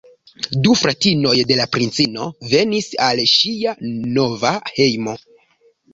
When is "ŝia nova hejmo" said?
3.35-5.15